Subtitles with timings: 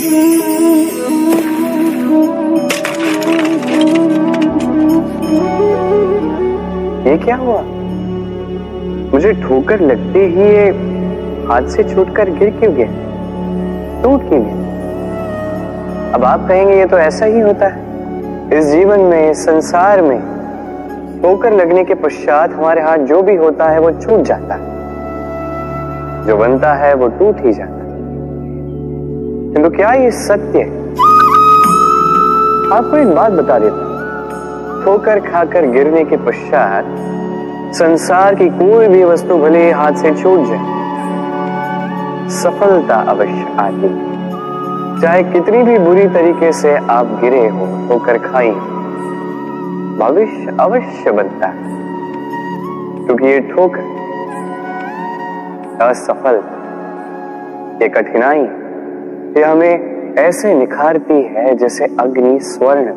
[0.00, 0.06] ये
[7.16, 7.62] क्या हुआ?
[9.12, 10.70] मुझे ठोकर लगते ही ये
[11.48, 12.86] हाथ से छूटकर गिर क्यों गया
[14.02, 14.54] टूट क्यों गया
[16.14, 17.80] अब आप कहेंगे ये तो ऐसा ही होता है।
[18.58, 20.20] इस जीवन में, इस संसार में,
[21.22, 24.60] ठोकर लगने के पश्चात हमारे हाथ जो भी होता है, वो छूट जाता है।
[26.26, 27.79] जो बनता है, वो टूट ही जाता है।
[29.52, 30.90] किंतु क्या ये सत्य है?
[32.72, 36.84] आपको एक बात बता देता ठोकर खाकर गिरने के पश्चात
[37.74, 40.60] संसार की कोई भी वस्तु भले हाथ से छूट जाए,
[42.30, 43.90] सफलता अवश्य आती
[45.02, 48.50] चाहे कितनी भी बुरी तरीके से आप गिरे हो, ठोकर खाई
[49.98, 51.62] भविष्य अवश्य बनता है।
[53.06, 53.84] क्योंकि ये ठोकर
[55.82, 56.42] असफल,
[57.82, 58.46] ये कठिनाई
[59.36, 62.92] ये हमें ऐसे निखारती है जैसे अग्नि स्वर्ण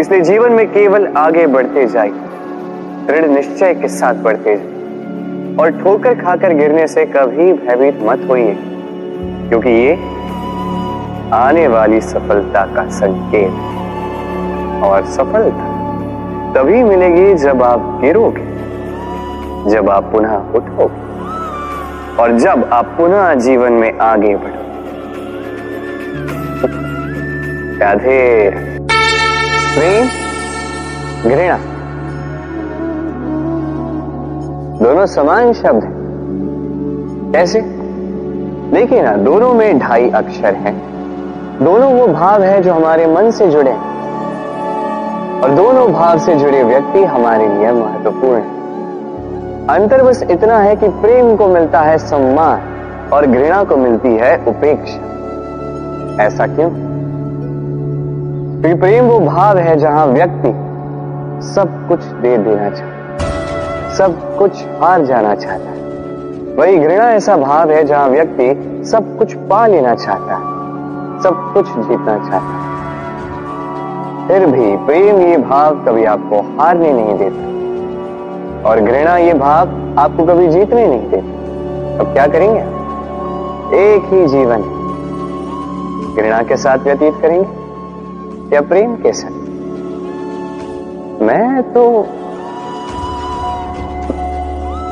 [0.00, 2.10] इसलिए जीवन में केवल आगे बढ़ते जाए
[3.06, 8.54] दृढ़ निश्चय के साथ बढ़ते जाए और ठोकर खाकर गिरने से कभी भयभीत मत होइए,
[9.48, 9.92] क्योंकि ये
[11.34, 13.52] आने वाली सफलता का संकेत
[14.84, 15.66] और सफलता
[16.54, 18.46] तभी मिलेगी जब आप गिरोगे,
[19.70, 21.00] जब आप पुनः उठोगे,
[22.22, 24.60] और जब आप पुनः जीवन में आगे बढ़ो
[27.80, 28.50] राधे।
[29.74, 30.06] प्रेम,
[31.30, 31.58] घृणा।
[34.78, 35.92] दोनों समान शब्द हैं।
[37.32, 37.60] कैसे
[38.74, 40.92] देखिए ना, दोनों में ढाई अक्षर हैं।
[41.64, 43.92] दोनों वो भाव है जो हमारे मन से जुड़े हैं।
[45.40, 48.62] और दोनों भाव से जुड़े व्यक्ति हमारे लिए महत्वपूर्ण है।
[49.68, 52.60] अंतर बस इतना है कि प्रेम को मिलता है सम्मान
[53.12, 55.01] और घृणा को मिलती है उपेक्षा।
[56.20, 56.70] ऐसा क्यों?
[58.60, 60.48] क्योंकि प्रेम वो भाव है जहाँ व्यक्ति
[61.44, 65.80] सब कुछ दे देना चाहता, सब कुछ हार जाना चाहता है।
[66.56, 71.66] वही घृणा ऐसा भाव है जहाँ व्यक्ति सब कुछ पा लेना चाहता है सब कुछ
[71.68, 72.70] जीतना चाहता। है
[74.28, 80.26] फिर भी प्रेम ये भाव कभी आपको हारने नहीं देता, और घृणा ये भाव आपको
[80.26, 82.60] कभी जीतने नहीं देता। अब क्या करेंगे?
[83.78, 84.62] एक ही जीवन
[86.16, 89.40] घृणा के साथ व्यतीत करेंगे या प्रेम के साथ?
[91.22, 91.84] मैं तो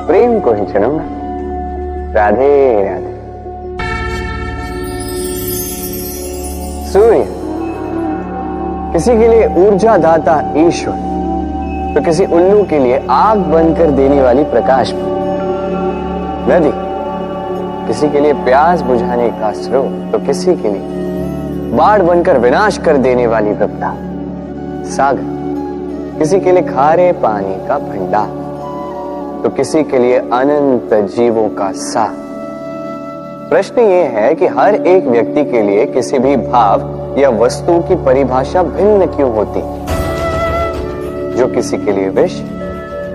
[0.06, 1.04] प्रेम को ही चुनूँगा।
[2.14, 3.08] राधे राधे।
[6.92, 7.26] सूर्य,
[8.92, 10.94] किसी के लिए ऊर्जा दाता ईश्वर
[11.94, 14.92] तो किसी उल्लू के लिए आग बनकर देने वाली प्रकाश।
[16.48, 16.72] नदी,
[17.86, 21.08] किसी के लिए प्यास बुझाने का स्रोत तो किसी के लिए।
[21.70, 23.94] बाढ़ बनकर विनाश कर देने वाली विपदा
[24.86, 28.38] सागर, किसी के लिए खारे पानी का भंडार
[29.42, 32.06] तो किसी के लिए अनंत जीवों का सा
[33.50, 37.94] प्रश्न ये है कि हर एक व्यक्ति के लिए किसी भी भाव या वस्तु की
[38.04, 39.60] परिभाषा भिन्न क्यों होती?
[41.36, 42.40] जो किसी के लिए विष,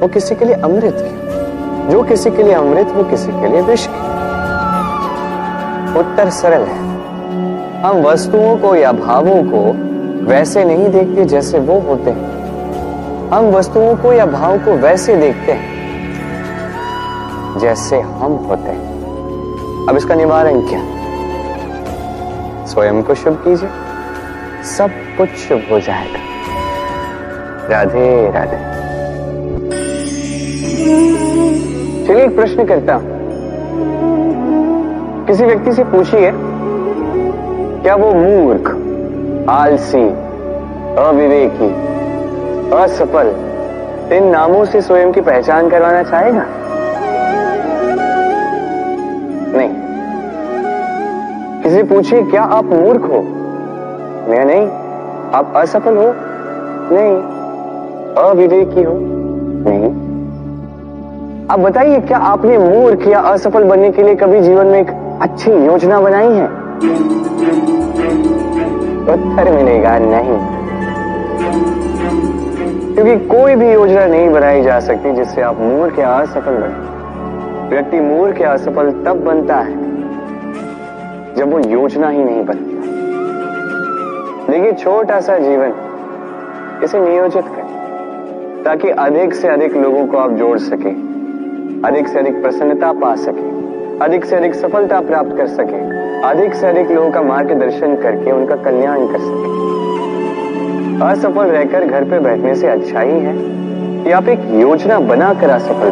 [0.02, 3.62] वो किसी के लिए अमृत की। जो किसी के लिए अमृत, वो किसी के लिए
[3.62, 4.00] विष की।
[6.00, 6.94] उत्तर सरल है।
[7.85, 9.59] हम वस्तुओं को या भावों को
[10.25, 12.29] वैसे नहीं देखते जैसे वो होते हैं।
[13.29, 15.75] हम वस्तुओं को या भाव को वैसे देखते हैं
[17.59, 20.79] जैसे हम होते हैं। अब इसका निवारण क्या?
[22.66, 23.69] स्वयं को शुभ कीजिए।
[24.78, 26.19] सब कुछ शुभ हो जाएगा।
[27.69, 28.57] राधे राधे।
[32.07, 33.07] चलिए एक प्रश्न करता हूँ।
[35.28, 36.31] किसी व्यक्ति से पूछिए
[37.85, 38.72] क्या वो मूर्ख,
[39.50, 40.09] आलसी,
[40.96, 41.69] अविवेकी,
[42.75, 43.28] असफल,
[44.16, 46.45] इन नामों से स्वयं की पहचान करवाना चाहेगा?
[49.57, 49.69] नहीं।
[51.63, 53.21] किसी पूछिए, क्या आप मूर्ख हो?
[54.31, 54.68] मैं नहीं।
[55.33, 56.13] आप असफल हो?
[56.92, 57.18] नहीं।
[58.30, 58.94] अविवेकी हो?
[59.68, 59.89] नहीं।
[61.48, 65.51] अब बताइए, क्या आपने मूर्ख या असफल बनने के लिए कभी जीवन में एक अच्छी
[65.51, 66.65] योजना बनाई है?
[69.06, 70.38] उत्तर मिलेगा नहीं।
[72.96, 78.00] क्योंकि कोई भी योजना नहीं बनाई जा सकती जिससे आप मूर्ख के असफल बने। व्यक्ति
[78.00, 79.84] मूर्ख के असफल तब बनता है
[81.36, 82.74] जब वो योजना ही नहीं बनता
[84.52, 85.74] देखिए छोटा सा जीवन
[86.84, 90.90] इसे नियोजित करें, ताकि अधिक से अधिक लोगों को आप जोड़ सके,
[91.88, 93.50] अधिक से अधिक प्रसन्नता पा सके,
[94.06, 95.94] अधिक से अधिक सफलता प्राप्त कर सके।
[96.25, 99.54] अधिक से अधिक लोगों का मार्गदर्शन करके उनका कल्याण कर सके।
[101.06, 103.33] असफल रहकर घर पे बैठने से अच्छा ही है
[104.04, 105.92] कि आप एक योजना बनाकर असफल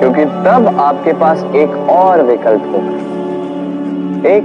[0.00, 4.44] क्योंकि तब आपके पास एक और विकल्प होगा। एक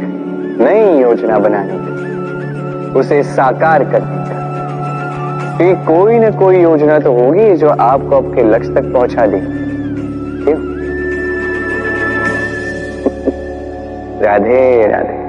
[0.61, 7.69] नई योजना बनाने की उसे साकार करने का कोई ना कोई योजना तो होगी जो
[7.69, 9.64] आपको आपके लक्ष्य तक पहुँचा देगी।
[14.21, 15.23] राधे राधे।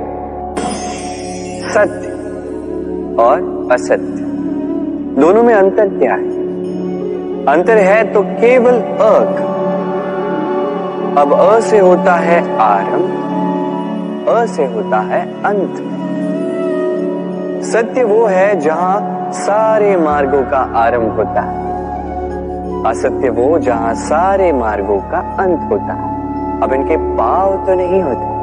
[1.73, 2.09] सत्य
[3.23, 4.23] और असत्य।
[5.21, 6.29] दोनों में अंतर क्या है?
[7.47, 9.43] अंतर है तो केवल अक
[11.19, 15.77] अब अ से होता है आरंभ, अ से होता है अंत।
[17.65, 21.67] सत्य वो है जहाँ सारे मार्गों का आरंभ होता है।
[22.85, 26.17] असत्य वो जहाँ सारे मार्गों का अंत होता है।
[26.61, 28.36] अब इनके पाव तो नहीं होते।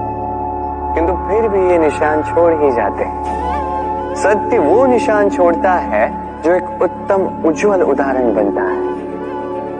[0.94, 3.44] किंतु फिर भी ये निशान छोड़ ही जाते हैं।
[4.16, 8.94] सत्य वो निशान छोड़ता है जो एक उत्तम उज्जवल उदाहरण बनता है।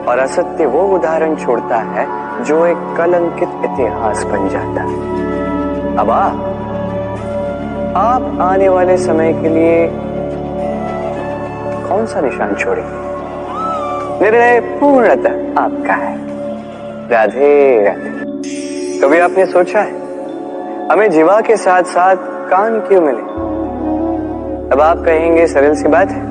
[0.06, 5.14] और असत्य वो उदाहरण छोड़ता है जो एक कलंकित इतिहास बन जाता है।
[5.98, 6.28] अब आ,
[8.02, 9.90] आप आने वाले समय के लिए
[11.90, 13.04] कौन सा निशान छोड़ेंगे?
[14.24, 16.18] निर्णय पूर्णतः आपका है।
[17.10, 20.03] राधे राधे। कभी आपने सोचा है?
[20.94, 23.22] हमें जीवा के साथ साथ कान क्यों मिले?
[24.70, 26.22] अब आप कहेंगे, सरल सी बात है,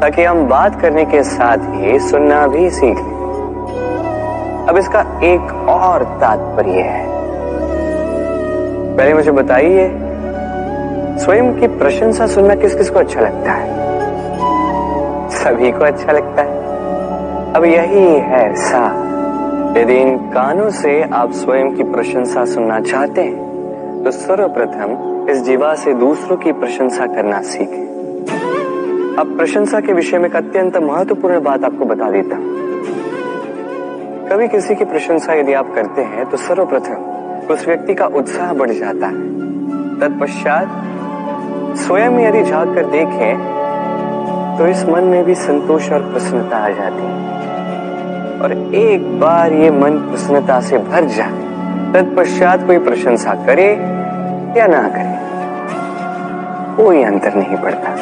[0.00, 6.02] ताकि हम बात करने के साथ ही सुनना भी सीख लें। अब इसका एक और
[6.04, 7.06] तात्पर्य है।
[8.96, 9.88] पहले मुझे बताइए,
[11.18, 13.68] स्वयं की प्रशंसा सुनना किस किस को अच्छा लगता है?
[15.28, 16.64] सभी को अच्छा लगता है।
[17.52, 18.86] अब यही है सा
[19.76, 23.45] यदि इन कानों से आप स्वयं की प्रशंसा सुनना चाहते हैं
[24.06, 27.80] तो सर्वप्रथम इस जीवा से दूसरों की प्रशंसा करना सीखे।
[29.20, 32.36] अब प्रशंसा के विषय में एक अत्यंत महत्वपूर्ण बात आपको बता देता
[34.28, 38.70] कभी किसी की प्रशंसा यदि आप करते हैं तो सर्वप्रथम उस व्यक्ति का उत्साह बढ़
[38.70, 40.68] जाता है। तत्पश्चात
[41.76, 43.32] स्वयं यदि झाँक कर देखें
[44.58, 49.70] तो इस मन में भी संतोष और प्रसन्नता आ जाती है। और एक बार ये
[49.70, 51.44] मन प्रसन्नता से भर जाए,
[51.92, 53.66] तत्पश्चात कोई प्रशंसा करे
[54.56, 55.14] या ना करे,
[56.76, 57.92] कोई अंतर नहीं पड़ता।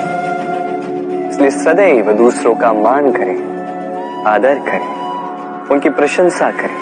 [1.28, 6.76] इसलिए सदैव दूसरों का मान करें, आदर करें, उनकी प्रशंसा करें,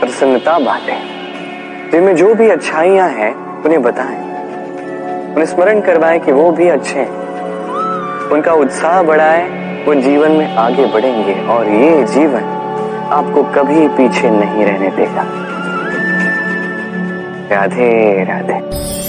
[0.00, 4.18] प्रसन्नता बांटें। जिनमें जो भी अच्छाइयाँ हैं, उन्हें बताएँ।
[5.30, 9.44] उन्हें स्मरण करवाएँ कि वो भी अच्छे हैं। उनका उत्साह बढ़ाएँ,
[9.84, 12.42] वो जीवन में आगे बढ़ेंगे और ये जीवन
[13.12, 15.24] आपको कभी पीछे नहीं रहने देगा।
[17.50, 18.99] राधे राधे।